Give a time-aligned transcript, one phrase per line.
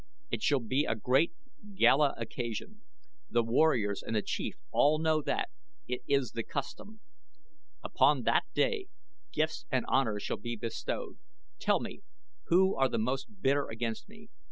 [0.31, 1.31] "It shall be a great
[1.75, 2.81] gala occasion.
[3.29, 5.49] The warriors and the chiefs all know that
[5.87, 7.01] it is the custom.
[7.83, 8.87] Upon that day
[9.31, 11.19] gifts and honors shall be bestowed.
[11.59, 12.01] Tell me,
[12.45, 14.29] who are most bitter against me?